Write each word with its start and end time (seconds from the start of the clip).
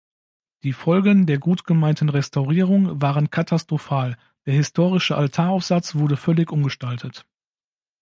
Die 0.63 0.73
Folgen 0.73 1.27
der 1.27 1.37
gut 1.37 1.63
gemeinten 1.67 2.09
Restaurierung 2.09 2.99
waren 3.03 3.29
katastrophal, 3.29 4.17
der 4.47 4.55
historische 4.55 5.15
Altaraufsatz 5.15 5.93
wurde 5.93 6.17
völlig 6.17 6.51
umgestaltet. 6.51 7.27